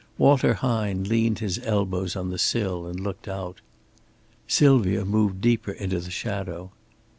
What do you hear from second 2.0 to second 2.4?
on the